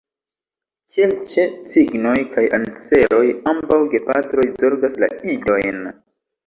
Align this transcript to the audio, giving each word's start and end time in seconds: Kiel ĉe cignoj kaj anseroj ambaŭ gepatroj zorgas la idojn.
Kiel 0.93 1.13
ĉe 1.33 1.45
cignoj 1.73 2.15
kaj 2.33 2.47
anseroj 2.61 3.23
ambaŭ 3.55 3.81
gepatroj 3.95 4.51
zorgas 4.65 5.03
la 5.05 5.17
idojn. 5.39 5.85